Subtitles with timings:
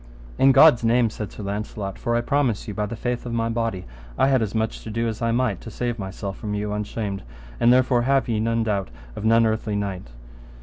[0.39, 3.49] In God's name, said Sir Launcelot, for I promise you, by the faith of my
[3.49, 3.85] body,
[4.17, 7.21] I had as much to do as I might to save myself from you unshamed,
[7.59, 10.07] and therefore have ye no doubt of none earthly knight.